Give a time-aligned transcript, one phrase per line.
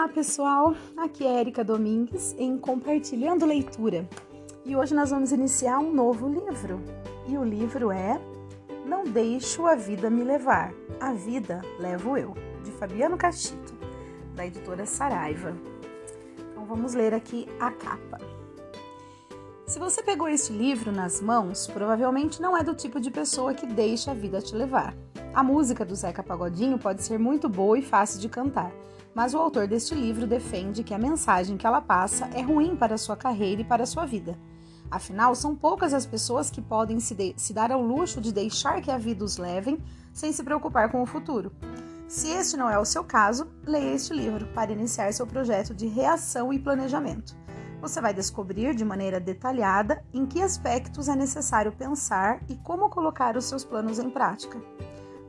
[0.00, 4.08] Olá pessoal, aqui é Erika Domingues em Compartilhando Leitura
[4.64, 6.80] e hoje nós vamos iniciar um novo livro
[7.28, 8.18] e o livro é
[8.86, 12.34] Não Deixo a Vida Me Levar, A Vida Levo Eu,
[12.64, 13.74] de Fabiano Cachito,
[14.34, 15.54] da editora Saraiva.
[16.50, 18.16] Então vamos ler aqui a capa.
[19.66, 23.66] Se você pegou este livro nas mãos, provavelmente não é do tipo de pessoa que
[23.66, 24.96] deixa a vida te levar.
[25.34, 28.72] A música do Zeca Pagodinho pode ser muito boa e fácil de cantar,
[29.14, 32.98] mas o autor deste livro defende que a mensagem que ela passa é ruim para
[32.98, 34.38] sua carreira e para sua vida.
[34.90, 38.90] Afinal, são poucas as pessoas que podem se, se dar ao luxo de deixar que
[38.90, 39.78] a vida os levem
[40.12, 41.52] sem se preocupar com o futuro.
[42.08, 45.86] Se este não é o seu caso, leia este livro para iniciar seu projeto de
[45.86, 47.36] reação e planejamento.
[47.80, 53.36] Você vai descobrir de maneira detalhada em que aspectos é necessário pensar e como colocar
[53.36, 54.60] os seus planos em prática.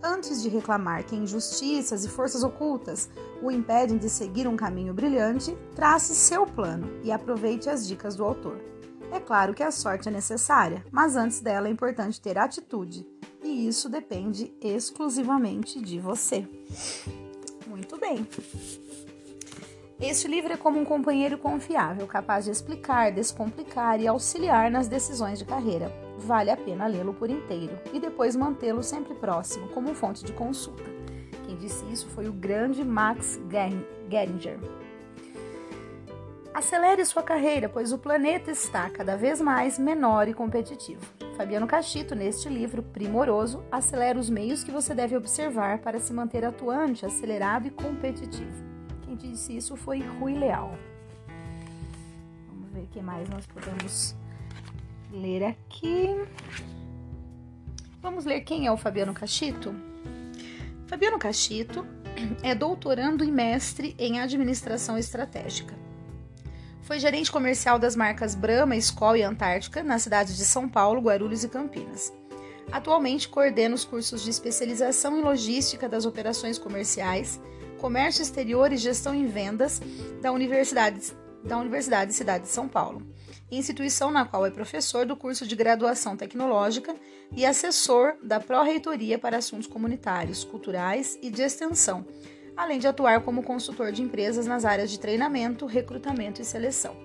[0.04, 3.10] Antes de reclamar que injustiças e forças ocultas
[3.41, 8.26] o impedem de seguir um caminho brilhante, trace seu plano e aproveite as dicas do
[8.26, 8.60] autor.
[9.12, 13.05] É claro que a sorte é necessária, mas antes dela é importante ter atitude,
[13.44, 16.48] e isso depende exclusivamente de você.
[17.68, 18.27] Muito bem.
[19.99, 25.38] Este livro é como um companheiro confiável, capaz de explicar, descomplicar e auxiliar nas decisões
[25.38, 25.91] de carreira.
[26.26, 30.84] Vale a pena lê-lo por inteiro e depois mantê-lo sempre próximo, como fonte de consulta.
[31.46, 34.60] Quem disse isso foi o grande Max Geringer.
[36.54, 41.02] Acelere sua carreira, pois o planeta está cada vez mais menor e competitivo.
[41.36, 46.46] Fabiano Cachito, neste livro primoroso, acelera os meios que você deve observar para se manter
[46.46, 48.63] atuante, acelerado e competitivo.
[49.04, 50.78] Quem disse isso foi Rui Leal.
[52.48, 54.16] Vamos ver o que mais nós podemos
[55.12, 56.07] ler aqui.
[58.01, 59.76] Vamos ler quem é o Fabiano Cachito?
[60.87, 61.85] Fabiano Cachito
[62.41, 65.75] é doutorando e mestre em administração estratégica.
[66.81, 71.44] Foi gerente comercial das marcas Brahma, Skol e Antártica nas cidades de São Paulo, Guarulhos
[71.44, 72.11] e Campinas.
[72.71, 77.39] Atualmente coordena os cursos de especialização em logística das operações comerciais
[77.79, 79.81] Comércio Exterior e Gestão em Vendas
[80.21, 81.01] da Universidade,
[81.44, 83.02] da Universidade Cidade de São Paulo,
[83.52, 86.96] instituição na qual é professor do curso de graduação tecnológica
[87.35, 92.06] e assessor da Pró-Reitoria para Assuntos Comunitários, Culturais e de Extensão,
[92.56, 96.96] além de atuar como consultor de empresas nas áreas de treinamento, recrutamento e seleção.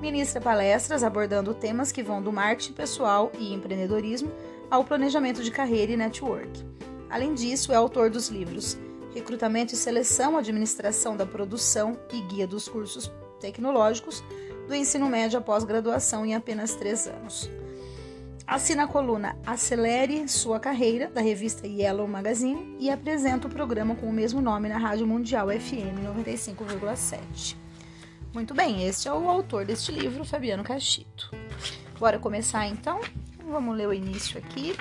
[0.00, 4.30] Ministra palestras abordando temas que vão do marketing pessoal e empreendedorismo
[4.70, 6.64] ao planejamento de carreira e network.
[7.08, 8.76] Além disso, é autor dos livros
[9.14, 13.10] recrutamento e seleção, administração da produção e guia dos cursos
[13.42, 14.24] tecnológicos
[14.66, 17.50] do ensino médio após graduação em apenas três anos.
[18.46, 24.06] Assina a coluna Acelere Sua Carreira, da revista Yellow Magazine, e apresenta o programa com
[24.06, 27.56] o mesmo nome na Rádio Mundial FM 95,7.
[28.34, 31.30] Muito bem, este é o autor deste livro, Fabiano Cachito.
[31.98, 33.00] Bora começar então?
[33.46, 34.74] Vamos ler o início aqui.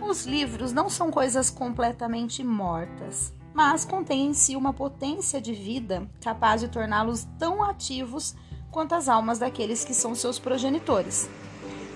[0.00, 6.06] Os livros não são coisas completamente mortas, mas contêm em si uma potência de vida
[6.20, 8.34] capaz de torná-los tão ativos
[8.70, 11.26] quanto as almas daqueles que são seus progenitores.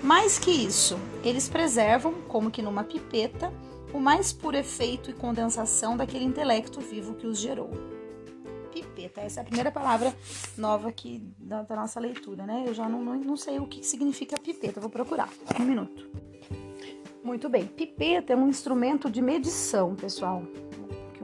[0.01, 3.53] Mais que isso, eles preservam, como que numa pipeta,
[3.93, 7.69] o mais puro efeito e condensação daquele intelecto vivo que os gerou.
[8.73, 10.15] Pipeta, essa é a primeira palavra
[10.57, 12.63] nova aqui da, da nossa leitura, né?
[12.65, 15.29] Eu já não, não, não sei o que significa pipeta, vou procurar.
[15.59, 16.09] Um minuto.
[17.23, 17.67] Muito bem.
[17.67, 20.41] Pipeta é um instrumento de medição, pessoal.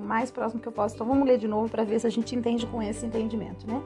[0.07, 0.95] Mais próximo que eu posso.
[0.95, 3.83] Então vamos ler de novo para ver se a gente entende com esse entendimento, né?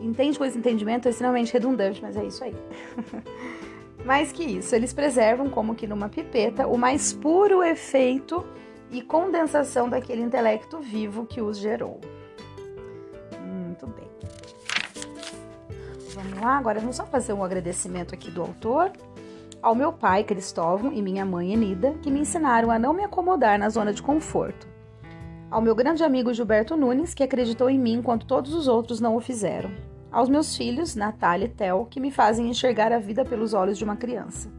[0.00, 2.54] Entende com esse entendimento é extremamente redundante, mas é isso aí.
[4.04, 8.44] mais que isso, eles preservam, como que numa pipeta, o mais puro efeito
[8.90, 12.00] e condensação daquele intelecto vivo que os gerou.
[13.40, 14.08] Muito bem.
[16.14, 18.90] Vamos lá, agora vamos só fazer um agradecimento aqui do autor
[19.62, 23.56] ao meu pai, Cristóvão, e minha mãe, Enida, que me ensinaram a não me acomodar
[23.58, 24.71] na zona de conforto.
[25.52, 29.16] Ao meu grande amigo Gilberto Nunes, que acreditou em mim enquanto todos os outros não
[29.16, 29.70] o fizeram.
[30.10, 33.84] Aos meus filhos, Natália e Tel, que me fazem enxergar a vida pelos olhos de
[33.84, 34.50] uma criança.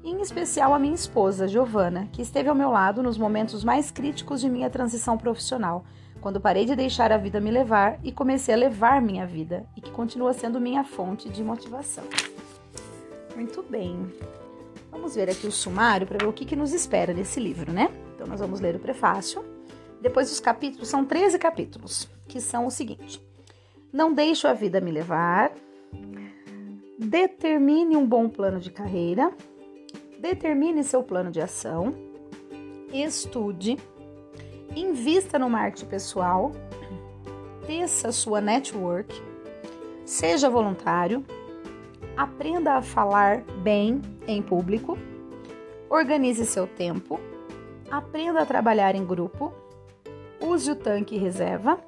[0.00, 3.90] E em especial a minha esposa, Giovana, que esteve ao meu lado nos momentos mais
[3.90, 5.84] críticos de minha transição profissional,
[6.20, 9.80] quando parei de deixar a vida me levar e comecei a levar minha vida, e
[9.80, 12.04] que continua sendo minha fonte de motivação.
[13.34, 14.06] Muito bem.
[14.88, 17.90] Vamos ver aqui o sumário para ver o que, que nos espera nesse livro, né?
[18.14, 19.57] Então, nós vamos ler o prefácio.
[20.00, 23.22] Depois, os capítulos, são 13 capítulos, que são o seguinte:
[23.92, 25.52] Não deixo a vida me levar.
[26.98, 29.32] Determine um bom plano de carreira.
[30.18, 31.94] Determine seu plano de ação.
[32.92, 33.76] Estude.
[34.74, 36.52] Invista no marketing pessoal.
[37.68, 39.14] abasteça sua network,
[40.06, 41.22] seja voluntário,
[42.16, 44.96] aprenda a falar bem em público,
[45.90, 47.20] organize seu tempo,
[47.90, 49.52] aprenda a trabalhar em grupo,
[50.48, 51.78] use o tanque reserva,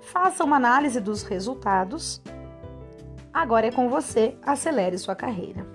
[0.00, 2.20] faça uma análise dos resultados.
[3.32, 5.66] Agora é com você, acelere sua carreira.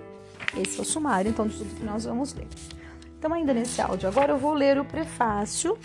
[0.56, 2.48] Esse é o sumário, então, de tudo que nós vamos ler.
[3.18, 5.78] Então, ainda nesse áudio, agora eu vou ler o prefácio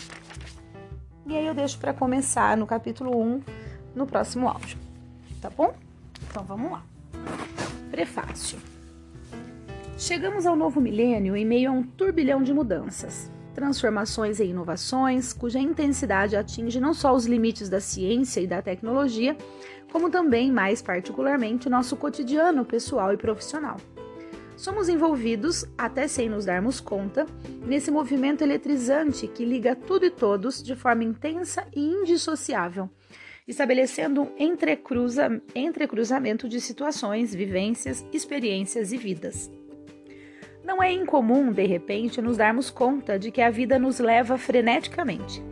[1.25, 3.41] e aí eu deixo para começar no capítulo 1
[3.95, 4.77] no próximo áudio,
[5.41, 5.73] tá bom?
[6.29, 6.83] Então, vamos lá.
[7.89, 8.59] Prefácio.
[9.97, 15.59] Chegamos ao novo milênio em meio a um turbilhão de mudanças, transformações e inovações, cuja
[15.59, 19.37] intensidade atinge não só os limites da ciência e da tecnologia,
[19.91, 23.77] como também, mais particularmente, nosso cotidiano pessoal e profissional.
[24.57, 27.25] Somos envolvidos, até sem nos darmos conta,
[27.65, 32.89] nesse movimento eletrizante que liga tudo e todos de forma intensa e indissociável
[33.47, 39.51] estabelecendo um entrecruza, entrecruzamento de situações, vivências, experiências e vidas.
[40.63, 45.43] Não é incomum, de repente, nos darmos conta de que a vida nos leva freneticamente.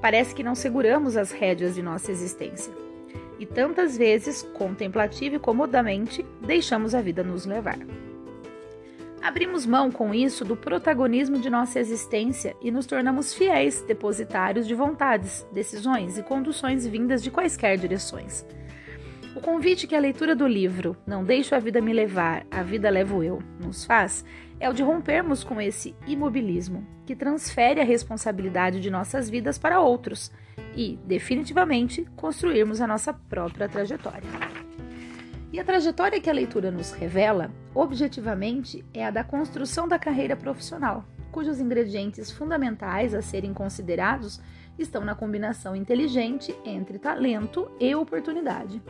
[0.00, 2.72] Parece que não seguramos as rédeas de nossa existência.
[3.38, 7.78] E tantas vezes, contemplativo e comodamente, deixamos a vida nos levar.
[9.22, 14.74] Abrimos mão com isso do protagonismo de nossa existência e nos tornamos fiéis depositários de
[14.74, 18.46] vontades, decisões e conduções vindas de quaisquer direções.
[19.36, 22.88] O convite que a leitura do livro Não Deixo a Vida Me Levar, A Vida
[22.88, 24.24] Levo Eu nos faz
[24.58, 29.78] é o de rompermos com esse imobilismo, que transfere a responsabilidade de nossas vidas para
[29.78, 30.32] outros
[30.74, 34.22] e, definitivamente, construirmos a nossa própria trajetória.
[35.52, 40.34] E a trajetória que a leitura nos revela, objetivamente, é a da construção da carreira
[40.34, 44.40] profissional, cujos ingredientes fundamentais a serem considerados
[44.78, 48.80] estão na combinação inteligente entre talento e oportunidade.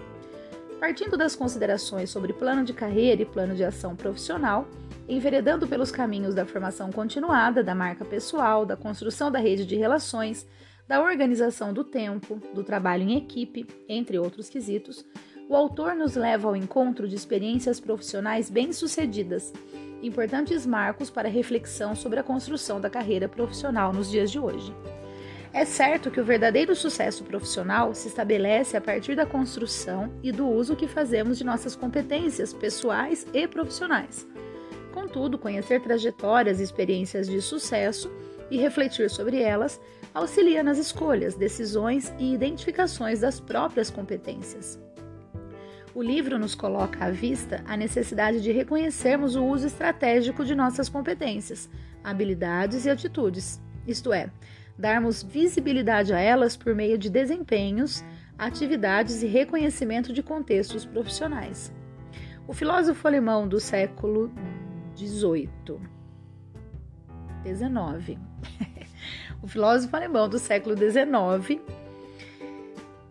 [0.81, 4.69] Partindo das considerações sobre plano de carreira e plano de ação profissional,
[5.09, 10.47] enveredando pelos caminhos da formação continuada, da marca pessoal, da construção da rede de relações,
[10.87, 15.05] da organização do tempo, do trabalho em equipe, entre outros quesitos,
[15.49, 19.53] o autor nos leva ao encontro de experiências profissionais bem-sucedidas,
[20.03, 24.75] importantes marcos para reflexão sobre a construção da carreira profissional nos dias de hoje.
[25.57, 30.47] É certo que o verdadeiro sucesso profissional se estabelece a partir da construção e do
[30.47, 34.29] uso que fazemos de nossas competências pessoais e profissionais.
[34.93, 38.13] Contudo, conhecer trajetórias e experiências de sucesso
[38.51, 39.81] e refletir sobre elas
[40.13, 44.79] auxilia nas escolhas, decisões e identificações das próprias competências.
[45.95, 50.91] O livro nos coloca à vista a necessidade de reconhecermos o uso estratégico de nossas
[50.91, 51.67] competências,
[52.05, 54.31] habilidades e atitudes, isto é,
[54.79, 58.05] darmos visibilidade a elas por meio de desempenhos,
[58.39, 61.73] atividades e reconhecimento de contextos profissionais.
[62.47, 64.31] O filósofo alemão do século
[64.97, 65.81] XVIII,
[67.45, 68.19] XIX,
[69.43, 71.61] o filósofo alemão do século XIX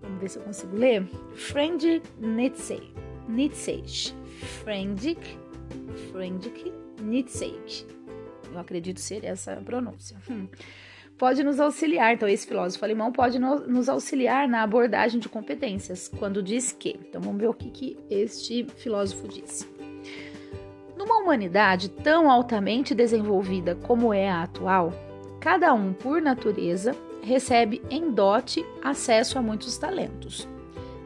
[0.06, 1.06] Vamos ver se eu consigo ler.
[1.34, 2.94] Friedrich Nietzsche.
[3.28, 4.14] Nietzsche.
[4.64, 5.38] Friedrich,
[6.12, 6.72] Friedrich
[7.02, 7.86] Nietzsche.
[8.52, 10.18] Eu acredito ser essa a pronúncia.
[11.18, 16.10] Pode nos auxiliar, então esse filósofo alemão pode no, nos auxiliar na abordagem de competências,
[16.10, 17.00] quando diz que.
[17.08, 19.66] Então vamos ver o que, que este filósofo disse.
[20.98, 24.92] Numa humanidade tão altamente desenvolvida como é a atual,
[25.40, 30.48] cada um, por natureza, recebe em dote acesso a muitos talentos.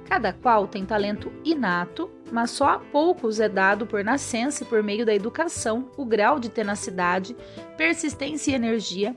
[0.06, 4.82] Cada qual tem talento inato, mas só a poucos é dado por nascença e por
[4.82, 7.36] meio da educação o grau de tenacidade,
[7.78, 9.16] persistência e energia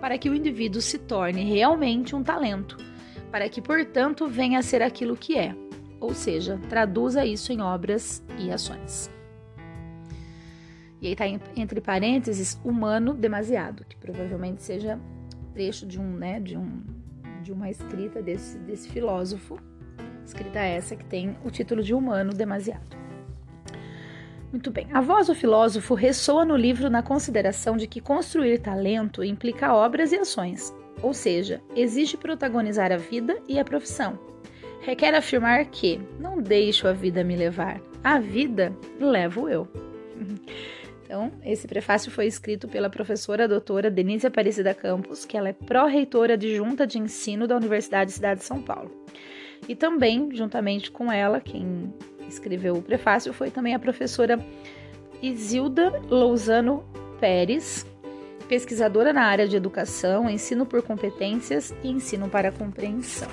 [0.00, 2.76] para que o indivíduo se torne realmente um talento,
[3.30, 5.54] para que, portanto, venha a ser aquilo que é,
[6.00, 9.10] ou seja, traduza isso em obras e ações.
[11.00, 11.26] E aí está
[11.56, 14.98] entre parênteses humano demasiado, que provavelmente seja
[15.52, 16.82] trecho de um, né, de um
[17.48, 19.58] de uma escrita desse, desse filósofo,
[20.24, 23.07] escrita essa que tem o título de Humano Demasiado.
[24.50, 24.86] Muito bem.
[24.92, 30.10] A voz do filósofo ressoa no livro na consideração de que construir talento implica obras
[30.12, 34.18] e ações, ou seja, exige protagonizar a vida e a profissão.
[34.80, 39.68] Requer afirmar que não deixo a vida me levar, a vida levo eu.
[41.08, 46.36] Então, esse prefácio foi escrito pela professora doutora Denise Aparecida Campos, que ela é pró-reitora
[46.36, 48.90] de Junta de Ensino da Universidade Cidade de São Paulo.
[49.66, 51.94] E também, juntamente com ela, quem
[52.28, 54.38] escreveu o prefácio foi também a professora
[55.22, 56.84] Isilda Lousano
[57.18, 57.86] Pérez,
[58.48, 63.28] pesquisadora na área de educação, ensino por competências e ensino para compreensão.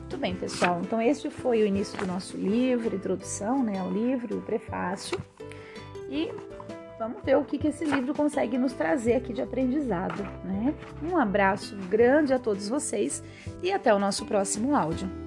[0.00, 0.80] Muito bem, pessoal.
[0.82, 5.18] Então, esse foi o início do nosso livro, introdução né, ao livro, o prefácio.
[6.08, 6.30] E
[6.98, 10.22] vamos ver o que, que esse livro consegue nos trazer aqui de aprendizado.
[10.44, 10.74] Né?
[11.02, 13.24] Um abraço grande a todos vocês
[13.62, 15.23] e até o nosso próximo áudio.